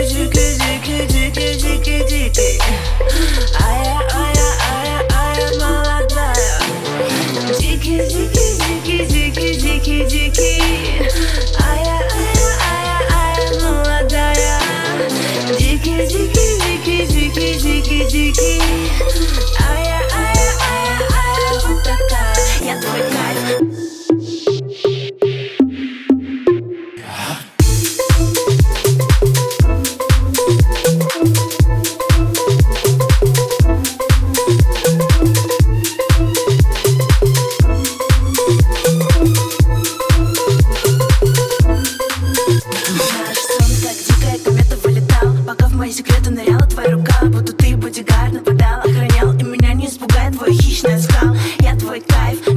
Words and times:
you 0.00 0.30
can 0.30 0.49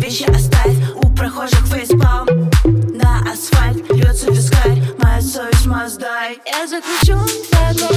вещи 0.03 0.25
оставь. 0.29 0.75
У 1.01 1.09
прохожих 1.15 1.65
фейспалм 1.67 2.49
На 2.93 3.19
асфальт 3.31 3.89
льется 3.89 4.31
вискарь. 4.31 4.81
Моя 4.97 5.21
совесть 5.21 5.65
моздай. 5.65 6.39
Я 6.45 6.67
заключен 6.67 7.19
в 7.19 7.49
тобой 7.49 7.92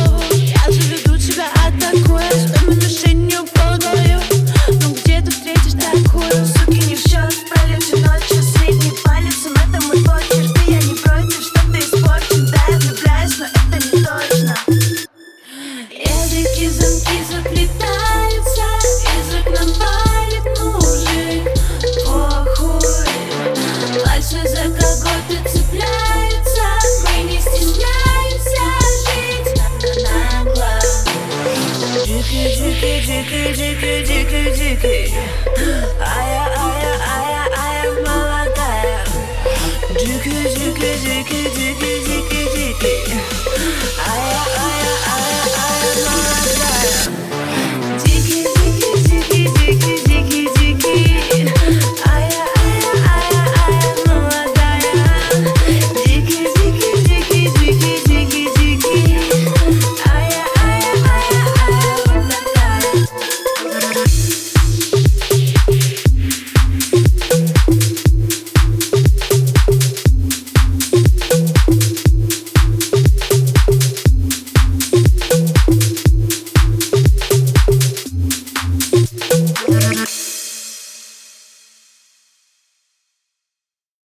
झिक 32.86 33.30
झिक 33.57 33.80
झिक 34.07 34.30
झिक 34.55 35.55